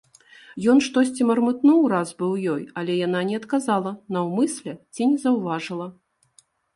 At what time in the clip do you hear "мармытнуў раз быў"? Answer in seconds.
1.31-2.31